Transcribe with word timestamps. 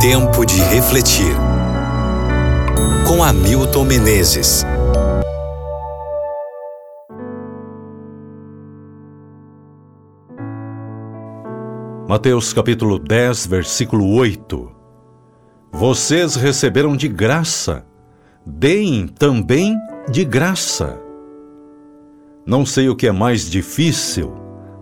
Tempo 0.00 0.46
de 0.46 0.58
refletir. 0.62 1.36
Com 3.06 3.22
Hamilton 3.22 3.84
Menezes. 3.84 4.64
Mateus 12.08 12.54
capítulo 12.54 12.98
10, 12.98 13.44
versículo 13.44 14.14
8. 14.14 14.72
Vocês 15.70 16.34
receberam 16.34 16.96
de 16.96 17.06
graça, 17.06 17.84
deem 18.46 19.06
também 19.06 19.76
de 20.10 20.24
graça. 20.24 20.98
Não 22.46 22.64
sei 22.64 22.88
o 22.88 22.96
que 22.96 23.06
é 23.06 23.12
mais 23.12 23.50
difícil, 23.50 24.32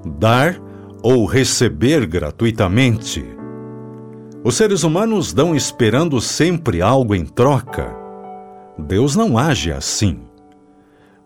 dar 0.07 0.62
ou 1.03 1.27
receber 1.27 2.07
gratuitamente. 2.07 3.38
Os 4.45 4.56
seres 4.56 4.84
humanos 4.84 5.33
dão 5.33 5.55
esperando 5.55 6.20
sempre 6.20 6.80
algo 6.80 7.15
em 7.15 7.24
troca. 7.24 7.95
Deus 8.79 9.16
não 9.16 9.37
age 9.37 9.73
assim. 9.73 10.20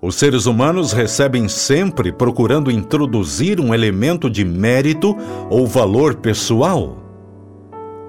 Os 0.00 0.14
seres 0.14 0.46
humanos 0.46 0.92
recebem 0.92 1.46
sempre 1.46 2.10
procurando 2.10 2.70
introduzir 2.70 3.60
um 3.60 3.74
elemento 3.74 4.30
de 4.30 4.44
mérito 4.44 5.14
ou 5.50 5.66
valor 5.66 6.16
pessoal. 6.16 6.96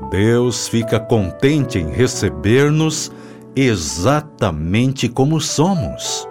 Deus 0.09 0.67
fica 0.70 0.99
contente 0.99 1.77
em 1.77 1.91
receber-nos 1.91 3.11
exatamente 3.55 5.09
como 5.09 5.39
somos. 5.39 6.27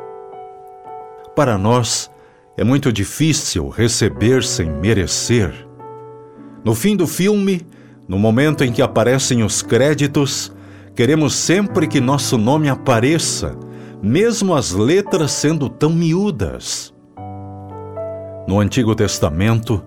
Para 1.37 1.59
nós, 1.59 2.11
é 2.57 2.65
muito 2.65 2.93
difícil 2.93 3.69
receber 3.69 4.43
sem 4.43 4.71
merecer. 4.71 5.69
No 6.65 6.75
fim 6.75 6.97
do 6.97 7.07
filme, 7.07 7.67
no 8.13 8.19
momento 8.19 8.63
em 8.63 8.71
que 8.71 8.83
aparecem 8.83 9.43
os 9.43 9.63
créditos, 9.63 10.53
queremos 10.95 11.35
sempre 11.35 11.89
que 11.89 11.99
nosso 11.99 12.37
nome 12.37 12.69
apareça, 12.69 13.57
mesmo 14.03 14.55
as 14.55 14.71
letras 14.73 15.33
sendo 15.33 15.67
tão 15.67 15.89
miúdas. 15.89 16.93
No 18.47 18.61
Antigo 18.61 18.95
Testamento, 18.95 19.83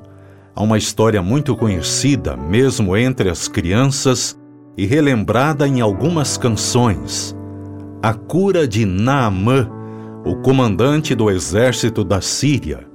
há 0.55 0.63
uma 0.63 0.75
história 0.75 1.21
muito 1.21 1.55
conhecida, 1.55 2.35
mesmo 2.35 2.97
entre 2.97 3.29
as 3.29 3.47
crianças, 3.47 4.35
e 4.75 4.87
relembrada 4.87 5.67
em 5.67 5.79
algumas 5.79 6.35
canções: 6.35 7.37
a 8.01 8.15
cura 8.15 8.67
de 8.67 8.87
Naamã 8.87 9.69
o 10.25 10.35
comandante 10.37 11.13
do 11.13 11.29
exército 11.29 12.03
da 12.03 12.21
Síria. 12.21 12.87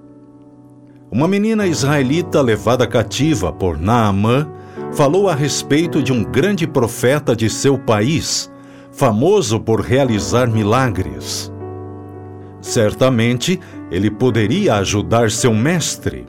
Uma 1.08 1.28
menina 1.28 1.68
israelita 1.68 2.42
levada 2.42 2.84
cativa 2.84 3.52
por 3.52 3.78
Naamã 3.80 4.58
falou 4.92 5.28
a 5.28 5.34
respeito 5.34 6.02
de 6.02 6.12
um 6.12 6.24
grande 6.24 6.66
profeta 6.66 7.34
de 7.34 7.48
seu 7.48 7.78
país, 7.78 8.50
famoso 8.90 9.60
por 9.60 9.80
realizar 9.80 10.48
milagres. 10.48 11.52
Certamente 12.60 13.58
ele 13.90 14.10
poderia 14.10 14.74
ajudar 14.76 15.30
seu 15.30 15.54
mestre. 15.54 16.26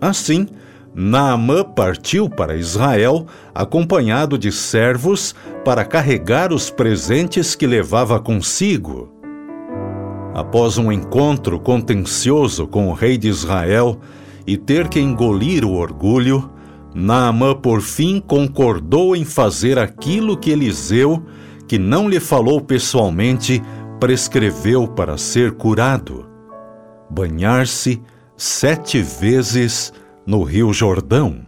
Assim, 0.00 0.46
Naamã 0.94 1.64
partiu 1.64 2.28
para 2.28 2.54
Israel, 2.54 3.26
acompanhado 3.54 4.36
de 4.36 4.52
servos, 4.52 5.34
para 5.64 5.84
carregar 5.84 6.52
os 6.52 6.70
presentes 6.70 7.54
que 7.54 7.66
levava 7.66 8.20
consigo. 8.20 9.10
Após 10.34 10.78
um 10.78 10.92
encontro 10.92 11.58
contencioso 11.58 12.66
com 12.66 12.88
o 12.88 12.92
rei 12.92 13.16
de 13.16 13.28
Israel 13.28 13.98
e 14.46 14.56
ter 14.56 14.88
que 14.88 15.00
engolir 15.00 15.64
o 15.64 15.74
orgulho, 15.74 16.50
Naamã 16.94 17.54
por 17.54 17.80
fim 17.80 18.20
concordou 18.20 19.16
em 19.16 19.24
fazer 19.24 19.78
aquilo 19.78 20.36
que 20.36 20.50
Eliseu, 20.50 21.24
que 21.66 21.78
não 21.78 22.08
lhe 22.08 22.20
falou 22.20 22.60
pessoalmente, 22.60 23.62
prescreveu 23.98 24.86
para 24.86 25.16
ser 25.16 25.52
curado: 25.52 26.26
banhar-se 27.10 28.02
sete 28.36 29.00
vezes 29.00 29.92
no 30.26 30.42
Rio 30.42 30.72
Jordão. 30.72 31.46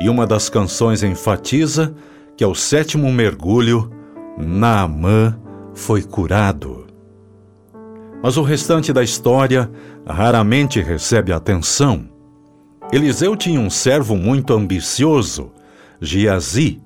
E 0.00 0.08
uma 0.08 0.26
das 0.26 0.48
canções 0.48 1.02
enfatiza 1.02 1.94
que 2.36 2.44
ao 2.44 2.54
sétimo 2.54 3.10
mergulho, 3.10 3.90
Naamã 4.36 5.38
foi 5.72 6.02
curado 6.02 6.86
mas 8.22 8.36
o 8.36 8.42
restante 8.42 8.92
da 8.92 9.04
história 9.04 9.70
raramente 10.04 10.80
recebe 10.80 11.32
atenção. 11.32 12.08
Eliseu 12.92 13.34
tinha 13.36 13.60
um 13.60 13.68
servo 13.68 14.16
muito 14.16 14.54
ambicioso, 14.54 15.50
Giazi. 16.00 16.80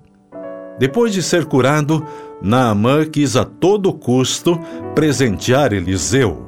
Depois 0.78 1.12
de 1.12 1.22
ser 1.22 1.44
curado, 1.44 2.04
Naamã 2.40 3.04
quis 3.04 3.36
a 3.36 3.44
todo 3.44 3.92
custo 3.92 4.58
presentear 4.94 5.74
Eliseu. 5.74 6.46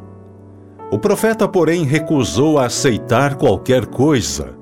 O 0.90 0.98
profeta, 0.98 1.46
porém, 1.46 1.84
recusou 1.84 2.58
a 2.58 2.66
aceitar 2.66 3.36
qualquer 3.36 3.86
coisa. 3.86 4.54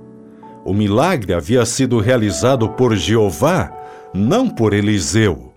O 0.64 0.74
milagre 0.74 1.34
havia 1.34 1.64
sido 1.64 1.98
realizado 1.98 2.68
por 2.70 2.96
Jeová, 2.96 3.72
não 4.12 4.48
por 4.48 4.72
Eliseu. 4.72 5.52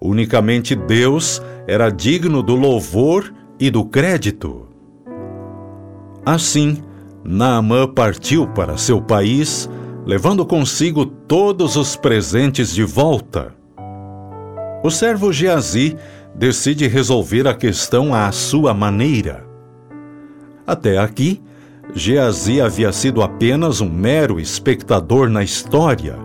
Unicamente 0.00 0.74
Deus 0.74 1.40
era 1.66 1.88
digno 1.88 2.42
do 2.42 2.54
louvor 2.54 3.32
e 3.58 3.70
do 3.70 3.84
crédito. 3.84 4.66
Assim, 6.24 6.82
Naamã 7.28 7.88
partiu 7.88 8.46
para 8.46 8.76
seu 8.76 9.02
país, 9.02 9.68
levando 10.06 10.46
consigo 10.46 11.04
todos 11.04 11.74
os 11.74 11.96
presentes 11.96 12.72
de 12.72 12.84
volta. 12.84 13.52
O 14.84 14.90
servo 14.90 15.32
Geazi 15.32 15.96
decide 16.32 16.86
resolver 16.86 17.48
a 17.48 17.54
questão 17.54 18.14
à 18.14 18.30
sua 18.30 18.72
maneira. 18.72 19.44
Até 20.64 20.98
aqui, 20.98 21.42
Geazi 21.92 22.60
havia 22.60 22.92
sido 22.92 23.20
apenas 23.20 23.80
um 23.80 23.90
mero 23.90 24.38
espectador 24.38 25.28
na 25.28 25.42
história, 25.42 26.16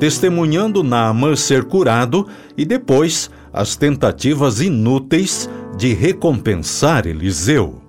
testemunhando 0.00 0.82
Naamã 0.82 1.36
ser 1.36 1.64
curado 1.64 2.26
e 2.56 2.64
depois 2.64 3.30
as 3.52 3.76
tentativas 3.76 4.60
inúteis 4.60 5.48
de 5.76 5.94
recompensar 5.94 7.06
Eliseu. 7.06 7.80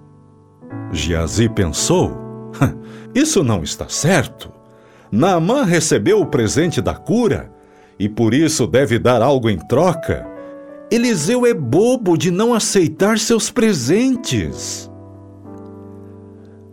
Geazi 0.92 1.50
pensou: 1.50 2.23
Isso 3.14 3.44
não 3.44 3.64
está 3.64 3.88
certo. 3.88 4.52
Naamã 5.12 5.64
recebeu 5.64 6.20
o 6.20 6.26
presente 6.26 6.82
da 6.82 6.96
cura 6.96 7.52
e 8.00 8.10
por 8.10 8.34
isso 8.34 8.66
deve 8.66 8.98
dar 8.98 9.22
algo 9.22 9.48
em 9.48 9.58
troca. 9.58 10.26
Eliseu 10.90 11.46
é 11.46 11.54
bobo 11.54 12.18
de 12.18 12.32
não 12.32 12.54
aceitar 12.54 13.20
seus 13.20 13.52
presentes. 13.52 14.90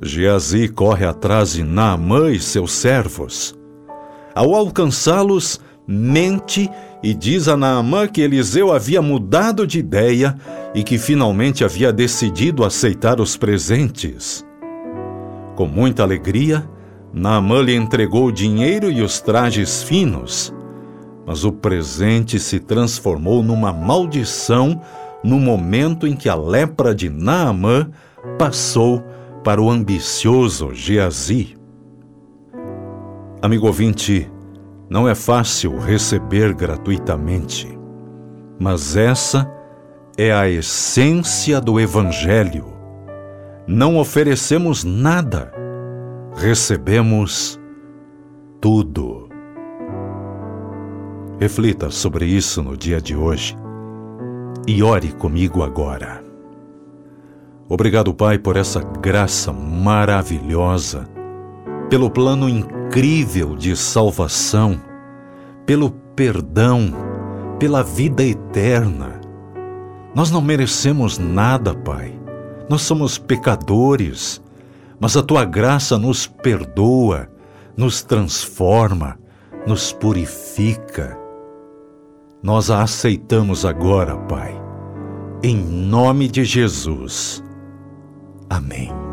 Geazi 0.03 0.69
corre 0.69 1.05
atrás 1.05 1.53
de 1.53 1.63
Naamã 1.63 2.31
e 2.31 2.41
seus 2.41 2.73
servos. 2.73 3.55
Ao 4.35 4.55
alcançá-los, 4.55 5.61
mente 5.87 6.71
e 7.03 7.13
diz 7.13 7.49
a 7.49 7.57
Naamã 7.57 8.07
que 8.07 8.23
Eliseu 8.23 8.73
havia 8.73 9.03
mudado 9.03 9.67
de 9.67 9.79
ideia 9.79 10.37
e 10.75 10.83
que 10.83 10.97
finalmente 10.97 11.63
havia 11.63 11.93
decidido 11.93 12.65
aceitar 12.65 13.21
os 13.21 13.37
presentes. 13.37 14.45
Com 15.61 15.67
muita 15.67 16.03
alegria, 16.03 16.67
Naamã 17.13 17.61
lhe 17.61 17.77
entregou 17.77 18.29
o 18.29 18.33
dinheiro 18.33 18.91
e 18.91 19.03
os 19.03 19.21
trajes 19.21 19.83
finos, 19.83 20.55
mas 21.27 21.45
o 21.45 21.53
presente 21.53 22.41
se 22.41 22.59
transformou 22.59 23.43
numa 23.43 23.71
maldição 23.71 24.81
no 25.23 25.39
momento 25.39 26.07
em 26.07 26.17
que 26.17 26.31
a 26.31 26.35
lepra 26.35 26.95
de 26.95 27.11
Naamã 27.11 27.91
passou 28.39 29.05
para 29.45 29.61
o 29.61 29.69
ambicioso 29.69 30.73
Geazi. 30.73 31.59
Amigo 33.43 33.67
ouvinte, 33.67 34.33
não 34.89 35.07
é 35.07 35.15
fácil 35.15 35.77
receber 35.77 36.55
gratuitamente, 36.55 37.69
mas 38.59 38.97
essa 38.97 39.47
é 40.17 40.33
a 40.33 40.49
essência 40.49 41.61
do 41.61 41.79
Evangelho. 41.79 42.80
Não 43.73 43.99
oferecemos 43.99 44.83
nada, 44.83 45.53
recebemos 46.35 47.57
tudo. 48.61 49.29
Reflita 51.39 51.89
sobre 51.89 52.27
isso 52.27 52.65
no 52.65 52.77
dia 52.77 53.01
de 53.01 53.15
hoje 53.15 53.57
e 54.67 54.83
ore 54.83 55.13
comigo 55.13 55.63
agora. 55.63 56.21
Obrigado, 57.69 58.13
Pai, 58.13 58.41
por 58.41 58.57
essa 58.57 58.81
graça 58.81 59.53
maravilhosa 59.53 61.09
pelo 61.89 62.11
plano 62.11 62.49
incrível 62.49 63.55
de 63.55 63.77
salvação, 63.77 64.81
pelo 65.65 65.93
perdão, 66.17 66.93
pela 67.61 67.85
vida 67.85 68.25
eterna. 68.25 69.21
Nós 70.13 70.29
não 70.29 70.41
merecemos 70.41 71.19
nada, 71.19 71.73
Pai. 71.73 72.20
Nós 72.71 72.83
somos 72.83 73.19
pecadores, 73.19 74.41
mas 75.01 75.17
a 75.17 75.23
tua 75.25 75.45
graça 75.45 75.99
nos 75.99 76.29
perdoa, 76.29 77.29
nos 77.77 78.05
transforma, 78.05 79.19
nos 79.67 79.93
purifica. 79.93 81.19
Nós 82.41 82.71
a 82.71 82.81
aceitamos 82.81 83.67
agora, 83.67 84.17
Pai, 84.17 84.55
em 85.43 85.57
nome 85.57 86.29
de 86.29 86.45
Jesus. 86.45 87.43
Amém. 88.49 89.10